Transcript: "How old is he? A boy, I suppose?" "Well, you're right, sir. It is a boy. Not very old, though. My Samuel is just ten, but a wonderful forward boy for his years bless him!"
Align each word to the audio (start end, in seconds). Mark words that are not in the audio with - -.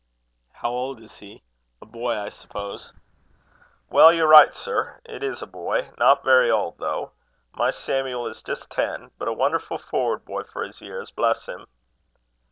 "How 0.53 0.71
old 0.71 0.99
is 0.99 1.19
he? 1.19 1.43
A 1.79 1.85
boy, 1.85 2.17
I 2.17 2.29
suppose?" 2.29 2.91
"Well, 3.87 4.11
you're 4.11 4.25
right, 4.27 4.51
sir. 4.51 4.99
It 5.05 5.21
is 5.23 5.43
a 5.43 5.45
boy. 5.45 5.91
Not 5.99 6.23
very 6.25 6.49
old, 6.49 6.79
though. 6.79 7.11
My 7.53 7.69
Samuel 7.69 8.25
is 8.25 8.41
just 8.41 8.71
ten, 8.71 9.11
but 9.19 9.27
a 9.27 9.33
wonderful 9.33 9.77
forward 9.77 10.25
boy 10.25 10.41
for 10.41 10.63
his 10.63 10.81
years 10.81 11.11
bless 11.11 11.45
him!" 11.45 11.67